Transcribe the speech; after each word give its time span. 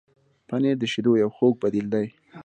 پنېر 0.47 0.75
د 0.79 0.83
شیدو 0.91 1.11
یو 1.21 1.29
خوږ 1.35 1.53
بدیل 1.63 1.87
دی. 1.93 2.07